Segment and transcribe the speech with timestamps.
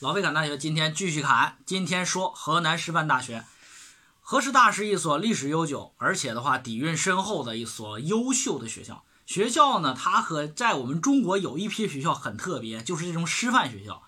[0.00, 3.44] 老费侃大学今天继续侃，今天说河南师范大学。
[4.20, 9.02] 河师大是一所历史悠久，而且的话底蕴深厚的一所优秀的学校。
[9.26, 14.04] 学校呢，它和在我们中国有一批学校很特别，就是这种师范学校。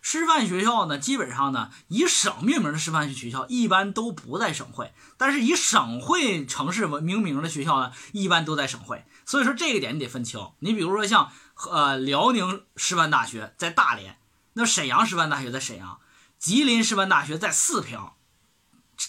[0.00, 9.04] 师范学校呢，基本上呢以省命名的师范学校一般都不在省会，但是以省会城市命名的学校呢，一般都在省会。
[9.26, 10.52] 所以说这一点你得分清。
[10.60, 11.32] 你比如说像
[11.68, 14.18] 呃辽宁师范大学在大连。
[14.54, 16.00] 那沈阳师范大学在沈阳，
[16.38, 18.10] 吉林师范大学在四平，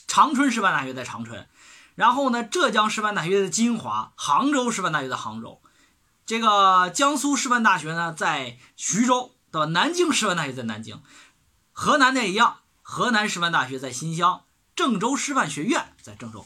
[0.08, 1.48] 长春师范大学在长春，
[1.96, 5.62] 然后呢，浙江师范大学在金华，杭州师范大学在杭州，
[6.26, 9.66] 这个江苏师范大学呢在徐州，对吧？
[9.66, 11.02] 南京师范大学在南京，
[11.72, 16.46] 河南的也一样，河南师范大学在新乡，郑州师范学院在郑州。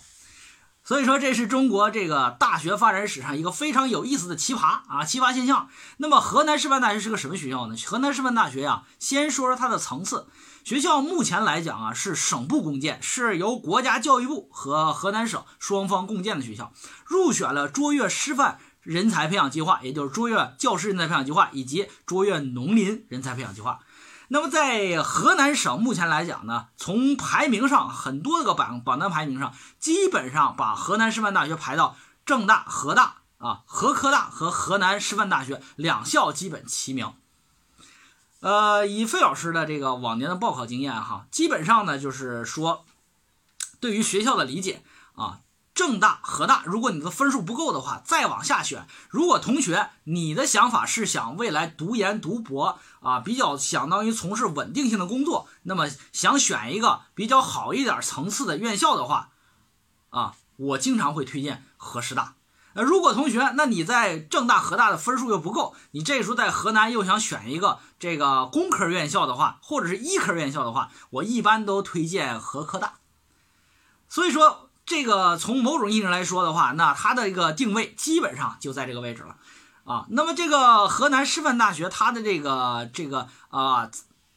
[0.88, 5.68] 所以说，这是中国这个大学发展史上一个非常有意思的奇葩啊，奇葩现象。
[5.98, 7.76] 那么，河南师范大学是个什么学校呢？
[7.86, 10.27] 河南师范大学呀，先说说它的层次。
[10.63, 16.71] 学校目前来讲啊，是省部共建，是由国家教育部和河南省双方共建的学校，
[17.05, 23.80] 入选了卓越师范人才培养计划，也就是卓越教师人才培养计划以及卓越农林人才培养计划。
[24.30, 37.14] 那么在河南省目前来讲呢，从排名上很多个榜榜单排名上，基本上把河南师范大学排到郑大、河大啊、河科大和河南师范大学两校基本齐名。
[38.42, 42.86] 呃，以费老师的这个往年的报考经验哈，基本上呢就是说，
[43.80, 44.84] 对于学校的理解
[45.16, 45.40] 啊。
[45.78, 48.88] 郑大、河大，如果你的分数不够的话，再往下选。
[49.10, 59.30] 如果同学你的想法是想未来读研读博啊，比较相当于从事稳定性的工作，那么想选一个比较好一点层次的院校的话，
[60.10, 62.34] 啊，我经常会推荐河师大。
[62.74, 72.96] 那，如果同学那你在郑大、河大的分数又不够，你这时候在河南又想选一个这个工科院校的话，或者是医科院校的话，我一般都推荐河科大。
[74.09, 74.64] 所以说。
[74.88, 79.36] 这个从某种意义上来说的话，那它的一个定位基本上就在这个位置了，
[79.84, 83.92] 啊，那么这个河南师范大学它的这个这个啊，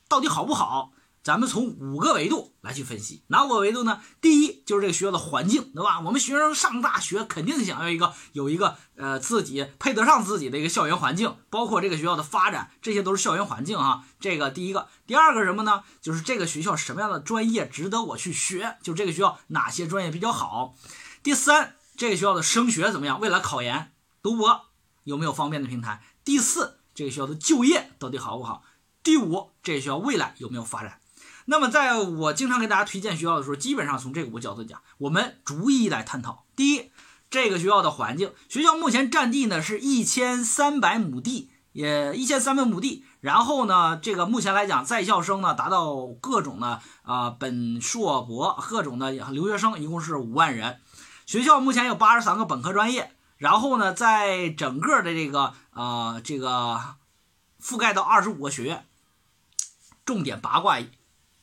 [0.09, 0.91] 到底好不好？
[1.22, 4.00] 咱们从五个维度来去分析，哪五个维度呢？
[4.22, 6.00] 第一就是这个学校的环境，对吧？
[6.00, 14.04] 我们学生上大学肯定想要一个有一个呃自己配得上自己的一个校园环境，包括这个学校的发展，这些都是校园环境哈。
[14.19, 15.84] 这个第一个，第二个什么呢？
[16.00, 18.78] 就是这个学校什么样的专业值得我去学？
[18.82, 20.75] 就这个学校哪些专业比较好？
[21.22, 23.20] 第三，这个学校的升学怎么样？
[23.20, 23.92] 未来考研、
[24.22, 24.62] 读博
[25.04, 26.02] 有没有方便的平台？
[26.25, 28.62] 第四，这个学校的就业到底好不好？
[29.02, 31.00] 第五，这个学校未来有没有发展？
[31.50, 36.44] 那么，在我经常给大家推荐学校的时候，基本上从这五个角度讲，我们逐一来探讨。
[36.55, 36.93] 第一，
[37.28, 43.05] 这个学校的环境，学校目前占地呢是一千三百亩地，也一千三百亩地。
[43.21, 50.78] 然后呢，这个目前来讲，在校生呢达到各种的啊本硕博各种的留学生，一共是五万人。
[51.27, 56.81] 学校目前有八十三个本科专业，然后呢，在整个的这个啊这个
[57.61, 58.87] 覆盖到二十五个学院，
[60.05, 60.78] 重点八卦。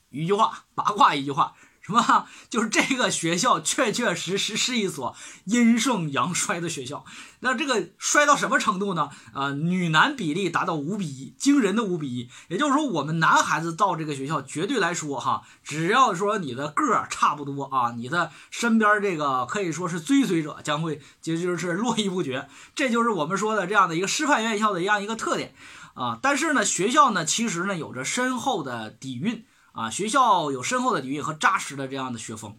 [0.09, 2.27] 一句话，八卦一句话，什么？
[2.49, 7.05] 就是这个学校确确实实是一所阴盛阳衰的学校。
[7.41, 9.09] 那这个衰到什么程度呢？
[9.33, 12.29] 啊，女男比例达到五比一，惊人的五比一。
[12.47, 22.49] 也就是说，我们男孩子到这个学校，绝对来说哈，只要说你的个儿差不多啊，你的身边这个可以说是追随者将会就就是络绎不绝。
[22.75, 25.53] 这就是我们说的这样的一个师范院校的这样一个特点
[25.93, 26.17] 啊。
[26.21, 29.45] 但是呢，学校呢，其实呢，有着深厚的底蕴。
[29.77, 32.57] 啊，学校有深厚的底蕴和扎实的这样的学风，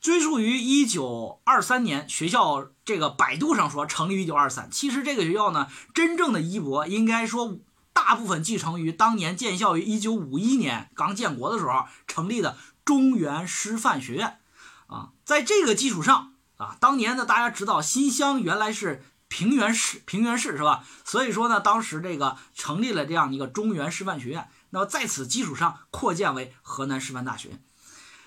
[0.00, 7.60] 追溯于一九二三年，学校这个百度上说成立于一九二三，其实这个学校呢，真正的衣钵应该说
[7.92, 14.40] 大部分继承于当年建校于一九五一年刚建国的时候成立的中原师范学院，
[14.88, 20.84] 啊，在这个基础上啊，当年呢大家知道新乡原来是平原市，平原市是吧？
[21.04, 24.48] 所以说呢，当时这个成立了这样一个中原师范学院。
[24.70, 27.58] 那么在此基础上扩建为河南师范大学，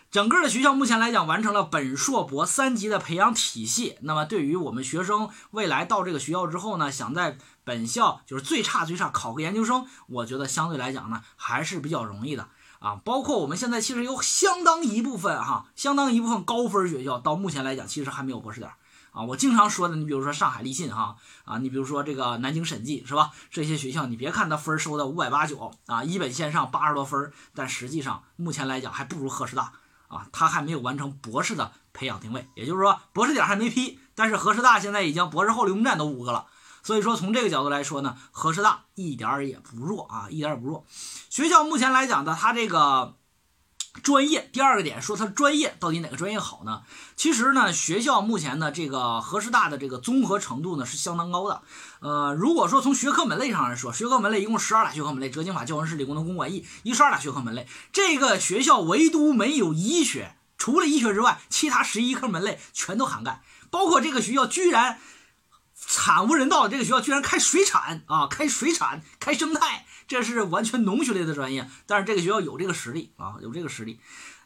[0.10, 3.98] 整个的学校目前来讲完成了本硕博三级的培养体系。
[4.02, 12.48] 那么对于我们学生未来到这个学校之后呢，想在本校就是最差最差考个研究生，我觉得相对来讲呢还是比较容易的
[12.80, 12.96] 啊。
[13.06, 18.72] 包括我们现在其实有相当一部分哈，相当一部分高分学校到目前来讲其实还没有博士点。
[19.12, 23.32] 啊，我经常说的，你比如说上海立信哈，啊，你比如说这个南京审计是吧？
[23.50, 29.74] 这些学校，你别看它分收的五百八九啊，一本线上八十多分，但实际上目前来讲还不如河师大
[30.08, 36.46] 啊，它还没有完成博士的培养定位，也就是说博士点还没批，但是河师大现在已经博士后流动站都五个了
[36.84, 40.86] 所以说从这个角度来说呢，河师大一点儿也不弱啊，一点儿也不弱。
[41.30, 43.16] 学校目前来讲呢，它这个。
[44.02, 46.84] 专业，第二个点说它专业到底哪个专业好呢？
[47.16, 51.62] 其实呢，学校目前的这个河师大的这个综合程度呢是相当高的。
[52.00, 57.68] 呃，如果说从学科门类上来说，学科门类一共十二大学科门类，哲经法、教文史、理工农、工管艺，一十二大学科门类。
[57.92, 63.42] 这个学校唯独没有医学，除了医学之外，其他十一科门类全都涵盖。
[63.70, 65.00] 包括这个学校居然
[65.76, 69.86] 惨无人道，这个学校居然开水产啊，开水产，开生态。
[70.10, 74.00] 这是完全农学类的专业，但是这个学校有这个实力啊，有这个实力，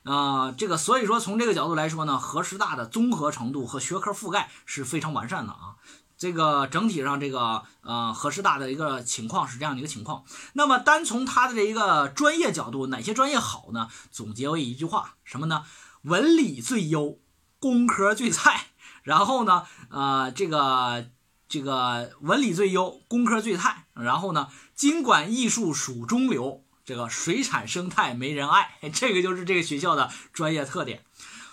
[0.04, 5.76] 啊，这个所以说从这个角度来说呢，河师大的综合程度和学科覆盖是非常完善的啊。
[6.18, 10.26] 这个整体上这个呃河师大的一个情况是这样的一个情况。
[10.52, 13.88] 那么单从它的这一个专业角度，哪些专业好呢？
[14.12, 15.64] 总结为一句话，什么呢？
[16.02, 17.20] 文理最优，
[17.60, 18.68] 工科最菜。
[19.04, 21.06] 然后呢，呃，这个。
[21.54, 31.04] 这个文理最优，工科最菜，然后呢，经管艺术属中流，这个水产生态没人爱， 这个就是这个学校的专业特点，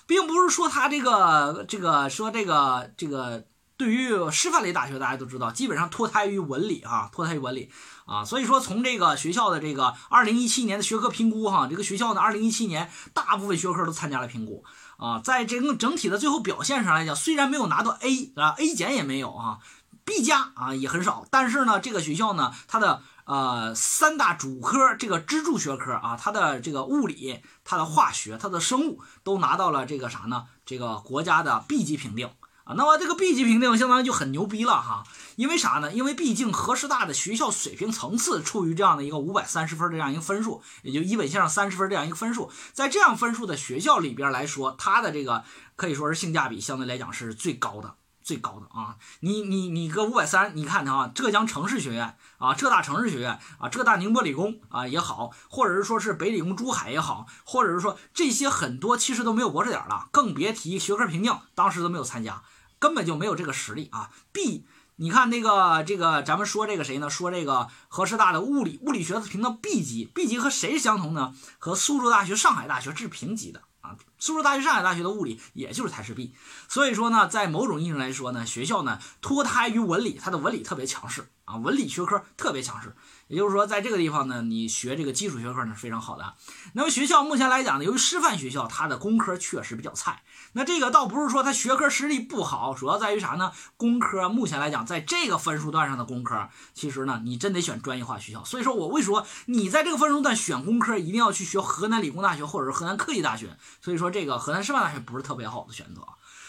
[0.06, 3.44] 并不是说他这个这个说这个这个
[3.76, 7.70] 对于师范类大学，大家都知道，基本上脱胎于文理啊，脱胎于文理
[8.06, 14.64] 啊，所以说从这个学校的这个二零一七年的学科评估哈，这个学校呢，二零一七年大部分学科都参加了评估
[14.96, 19.58] 啊，在这个整体的最后表现上来讲，虽然没有拿到 A 啊，A 减也没有啊。
[20.04, 30.46] B 加啊也很少，但是呢，这个学校呢，它的呃三大主科这个支柱学科啊，它的这个物理、它的化学、它的生物都拿到了这个啥呢？
[30.64, 32.28] 这个国家的 B 级评定
[32.64, 32.74] 啊。
[32.76, 35.04] 那么这个 B 级评定相当于就很牛逼了哈，
[35.36, 35.92] 因为啥呢？
[35.92, 45.44] 因为毕竟河师大的学校水平层次处于这样的一个五百三十分这样一个分数，也就一本线上三十分这样一个分数，在这样分数的学校里边来说，它的这个
[45.76, 47.94] 可以说是性价比相对来讲是最高的。
[48.30, 62.44] 最高的啊，你你你个五百三，你看啊，浙江城市学院啊，浙大城市学院啊，浙大宁波理工啊也好，或者是说是北理工珠海也好，或者是说这些很多其实都没有博士点了，更别提学科评定，当时都没有参加，
[62.78, 64.10] 根本就没有这个实力啊。
[64.30, 67.10] B，你看那个这个咱们说这个谁呢？
[67.10, 71.34] 说这个河师大的物理物理学评到 B 级，B 级和谁相同呢？
[71.58, 73.96] 和苏州大学、上海大学是平级的啊。
[74.20, 76.34] 苏州大学、上海大学的物理也就是台式 B，
[76.68, 82.94] 所以说呢，在某种意义上来说呢，学校呢脱胎于文理，它的文理特别强势啊，文理学科特别强势。
[83.28, 86.34] 也就是说，在这个地方呢，你学这个基础学科呢是非常好的。
[86.72, 90.24] 那么学校目前来讲呢，由于师范学校，它的工科确实比较菜。
[90.54, 93.52] 那这个倒不是说它学科实力不好，主要在于啥呢？
[93.76, 98.44] 工科目前来讲，在这个分数段上的工科，其实呢，你真得选专业化学校。
[98.44, 103.56] 所以说我为什么你在这个分数段选工科，一定要去学河南理工大学或者是河南科技大学？
[103.80, 106.06] 所以说这个河南师范大学不是特别好的选择。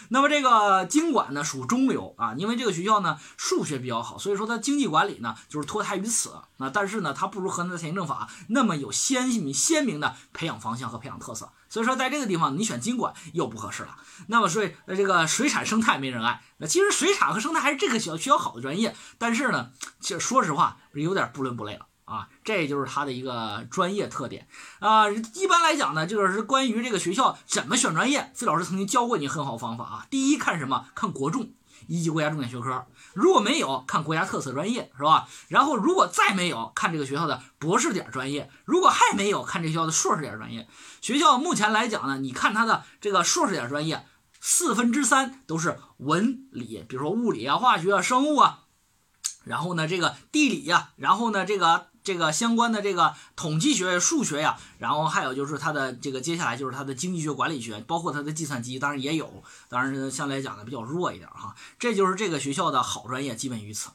[0.08, 6.34] 那么这个经管呢属中流啊，因为这个学校呢数学比较好，所以说它经济管理呢就是脱胎于此。
[6.58, 11.50] 那但是呢，它不如河南的财政法那么有鲜明鲜明的培养方向和培养特色。
[11.68, 13.96] 所以说在这个地方你选经管又不合适了。
[14.26, 16.42] 那么所以这个水产生态没人爱。
[16.58, 19.70] 那其实水产和生态还是这个学校学校好的专业，但是呢，
[20.00, 21.86] 其实说实话有点不伦不类了。
[22.12, 24.46] 啊，这就是它的一个专业特点
[24.80, 25.08] 啊。
[25.10, 30.06] 一般来讲呢，这个是关于这个学校怎么选专业，费老师曾经教过你很好方法啊。
[30.10, 30.86] 第一看什么？
[30.94, 31.50] 看国重
[31.88, 35.26] 一级国家重点学科，如果没有，看国家特色专业，是吧？
[35.48, 40.68] 然后如果再没有，看这个学校的博士点专业；如果还没有，看这学校的硕士点专业。
[41.00, 44.06] 学校目前来讲呢，你看它的这个硕士点专业，
[44.38, 48.60] 四分之三都是文理，比如说物理啊、化学啊、生物啊，
[49.44, 51.91] 然后呢这个地理呀，然后呢这个。
[52.04, 61.54] 这个相关的这个统计学、数学呀，然后还有就是它的这个接下来就是它的经济学、管理学，包括它的计算机，当然也有，当然相对来讲呢比较弱一点哈。
[61.78, 63.90] 这就是这个学校的好专业，基本于此。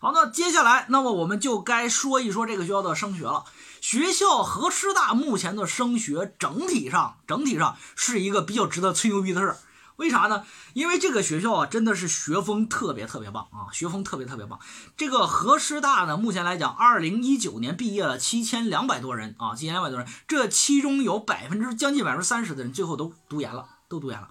[0.00, 3.44] 好，那接下来，那么我们就该说一说这个学校的升学了。
[3.80, 9.56] 学校和师大目前的升学整体上，整体上是一个比较值得吹牛逼的事儿。
[9.98, 10.44] 为啥呢？
[10.74, 14.60] 因为这个学校啊，真的是学风特别特别棒啊，学风特别特别棒。
[14.96, 24.28] 这个河师大呢，目前来讲，二零一九年毕业了七千两百多人啊，七千两百多人，这其中有百分之将近百分之三十的人最后都读研了，都读研了。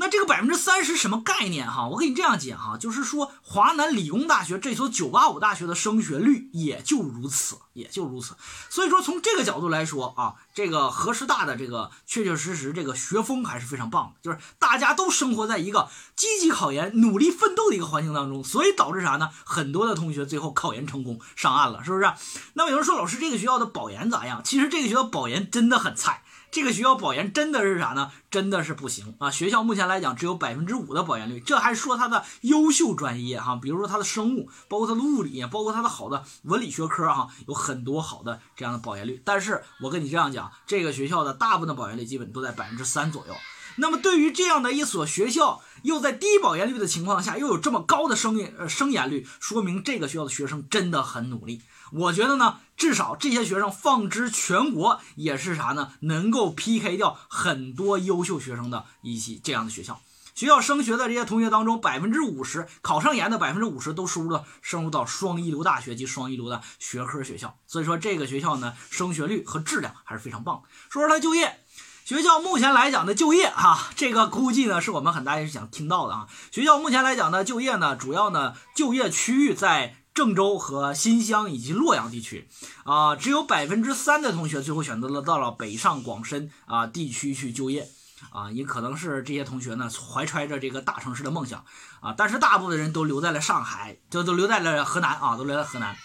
[0.00, 1.88] 那这个百分之三十什么概念哈？
[1.88, 8.36] 我给你这样解哈，就是说华南理工大学这所九八五大学的升学率也就如此，也就如此。
[8.70, 19.30] 所以说从这个角度来说啊，这个河师大的这个确确实实这个学风还是非常棒的，就是大家都生活在一个积极考研、努力奋斗的一个环境当中，所以导致啥呢？
[19.44, 22.08] 很多的同学最后考研成功上岸了，是不是？
[22.54, 24.42] 那么有人说老师这个学校的保研咋样？
[24.44, 26.22] 其实这个学校保研真的很菜。
[26.50, 28.10] 这个学校保研真的是啥呢？
[28.30, 29.30] 真的是不行啊！
[29.30, 39.20] 学校目前来讲只有百分之五的保研率，这还说它的优秀专业哈，比如说它的生物，包括它的物理，包括它的好的文理学科哈，有很多好的这样的保研率。
[39.24, 43.34] 但是我跟你这样讲，这个学校的大部分的保研率基本都在百分之三左右。
[43.76, 51.62] 那么对于这样的一所学校，又在低保研率的情况下，又有这么高的生研呃生研率，说明这个学校的学生真的很努力。
[51.92, 55.92] 我觉得呢，至少这些学生放之全国也是啥呢？
[56.00, 60.00] 能够 PK 掉很多优秀学生的一些这样的学校。
[60.34, 67.58] 学校升学的这些同学当中，百分之五十考上研的百分之五十都输入了升入到双一流大学及双一流的学科学校。
[67.66, 70.62] 所以说这个学校呢，升学率和质量还是非常棒。
[70.88, 71.58] 说说它就业。
[72.04, 76.26] 学校目前来讲的就业，哈，这个估计呢是我们很大也是想听到的啊。
[76.50, 82.48] 学校目前来讲呢，就业呢，主要呢就业区域在郑州和新乡以及洛阳地区，
[82.82, 87.88] 啊，只有百分之三的同学最后选择了到了北上广深啊地区去就业，
[88.30, 91.64] 啊，也可能是这些同学呢怀揣着这个大城市的梦想
[92.00, 95.96] 啊，但是大部分人都留在了上海，就都留在了河南啊，都留在河南。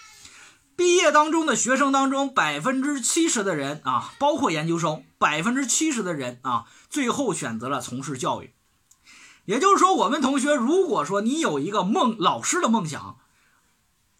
[0.76, 8.54] 毕业当中的学生当中，百分之七十的人啊，包括研究生，百分之七十的人啊，最后选择了从事教育。
[9.44, 13.18] 也就是说，我们同学如果说你有一个梦，老师的梦想，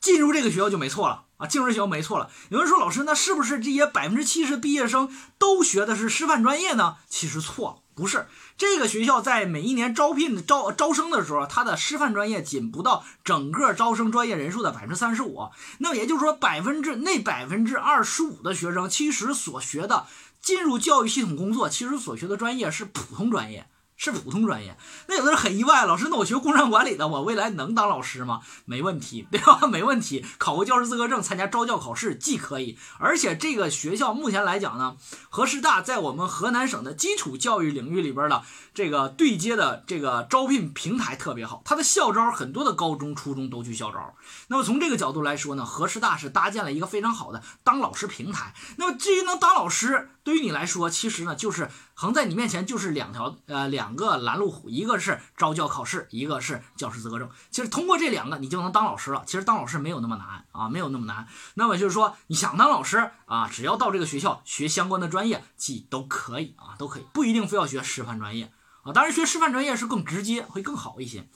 [0.04, 2.30] 进入这个学校就没错了啊，进入这学校没错了。
[2.50, 5.08] 有人说，老师，那是不是这些百分之七十毕业生
[5.38, 6.96] 都学的是师范专业呢？
[7.08, 7.76] 其实错了。
[7.94, 8.26] 不是
[8.58, 15.48] 这个学校在每一年招聘招招生的时候，它的师范专业仅不到整个招生专业人数的百分之三十五。
[15.78, 20.06] 那么也就是说，百分之那百分之二十五的学生，其实所学的
[20.42, 23.66] 进入教育系统工作，其实所学的专业是普通专业。
[24.12, 28.40] 是普通专业，那有的人很意外，老师，那我学工商管理的，我未来能当老师吗？
[28.64, 29.66] 没问题，对吧？
[29.68, 34.96] 没问题，考个教师资格证，参加招教考试既可以，而且这个学校目前来讲呢，
[35.30, 38.42] 河师大在我们河南省的基础教育领域里边的
[38.74, 44.14] 这个对接的这个招聘平台特别好，它的校招很多的高中、初中都去校招。
[44.48, 48.54] 那么从这个角度来说呢，河师大是搭建了一个非常好的当老师平台。
[48.76, 53.94] 那么至于能当老师，对于你来说，其实呢就是横在你面前就是两条呃两。
[53.94, 57.30] 个拦路虎，一个是招教考试，一个是教师资格证。
[57.52, 59.22] 其实通过这两个，你就能当老师了。
[59.24, 61.28] 其实当老师没有那么难啊，没有那么难。
[61.54, 68.50] 那么就是说，你想当老师啊，只要到这个学校学相关的专业，记都可以啊，都可以，不一定非要学师范专业
[68.82, 68.92] 啊。
[68.92, 71.28] 当然，学师范专业是更直接，会更好一些。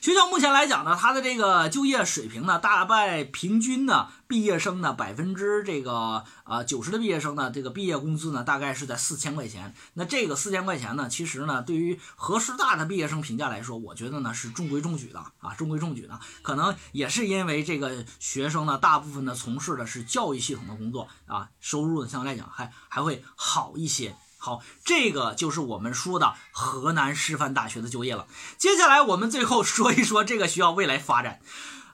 [0.00, 9.74] 学校目前来讲呢，它的这个就业水平呢，大概平均呢，毕业生呢百分之这个呃九十的毕业生呢，这个毕业工资呢大概是在四千块钱。
[9.94, 16.18] 那这个四千块钱呢，其实呢，对于河师大的毕业生评价来说，我觉得呢是中规中矩的啊，中规中矩的。
[16.42, 24.16] 可能也是因为这个学生呢，大部分呢从事的是教育系统的工作啊，收入呢相对来讲还还会好一些。
[24.44, 28.26] 好，这个就是我们说的河南师范大学的就业了。
[28.58, 31.38] 接下来我们最后说一说这个学校未来发展。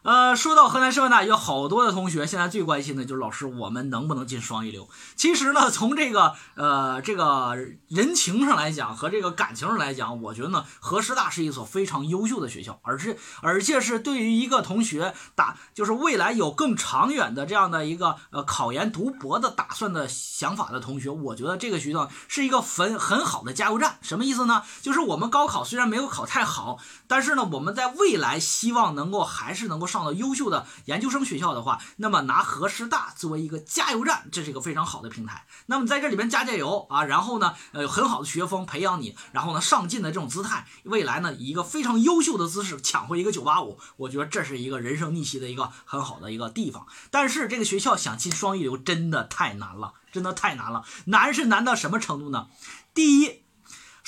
[0.09, 4.89] 呃，说到河南师范大学，好多的同学现在最关心的就是老师，我们能不能进双一流？
[5.17, 7.55] 其实呢，从这个呃这个
[7.89, 23.99] 人情上来讲和这个感情上来讲，我觉得呢，河师大是一所非常优秀的学校，而是而且是对于一个同学打就是未来有更长远的这样的一个呃考研读博的打算的想法的同学，我觉得这个学校是一个很很好的加油站。
[24.01, 24.63] 什么意思呢？
[24.81, 29.87] 就是我们高考虽然没有考太好，但是呢，我们在未来希望能够还是能够。
[29.98, 35.47] 上到优秀的研究生学校的话，那么拿河师大作为一个加油站，这是一个非常好的平台。
[35.67, 46.87] 那么在这里边加加油啊，然后呢，呃，很好的学风培养你，然后呢，上进的这种姿态，未来呢，以一个非常优秀的姿势抢回一个九八五，我觉得这是一个人生逆袭的一个很好的一个地方。
[47.11, 50.85] 但是这个学校想进双一流真的太难了，真的太难了。
[51.07, 52.49] 难是难到什么程度呢？
[52.95, 53.48] 第一。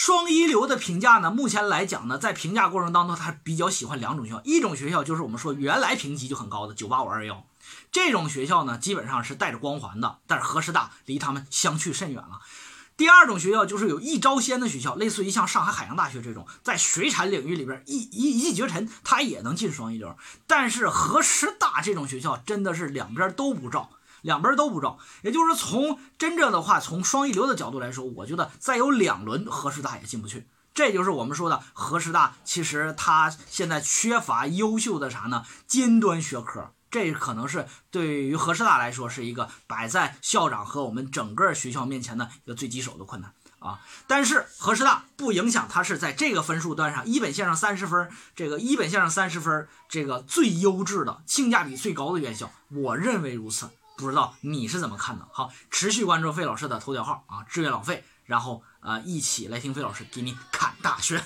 [0.03, 7.45] 双一流的评价呢，目前来讲呢，在评价过程当中，他比较喜欢两种学校，一种学校就是我们说原来评级就很高的九八五二幺，
[7.93, 12.41] 这种学校呢，基本上是带着光环的，但是河师大离他们相去甚远了。
[12.97, 20.17] 第二种学校就是有一招鲜的学校，类似于像上海海洋大学这种，在水产领域里边一一一骑绝尘，它也能进双一流。
[20.47, 23.91] 但是河师大这种学校真的是两边都不照。
[24.23, 30.47] 两边都不招，也就是从真正的话，从双一流的角度来说，我觉得再有两轮河师大也进不去。
[30.73, 35.45] 这就是我们说的河师大，其实它现在缺乏优秀的啥呢？
[35.67, 43.81] 尖端学科，这可能是对于河师大来说是一个摆在校长和我们整个学校面前的一个最棘手的困难啊。
[44.07, 53.69] 但是河师大不影响它是在这个分数段上，一本线上三十分，这个一本线上三十分，这个最优质的性价比最高的院校，我认为如此。
[54.01, 55.29] 不知道你是怎么看的？
[55.33, 61.23] 好，持续关注费老师的头条号啊，志愿老费，然后呃，一起来听费老师给你侃大学。